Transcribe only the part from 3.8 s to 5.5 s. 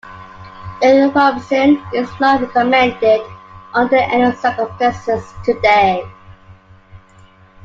any circumstances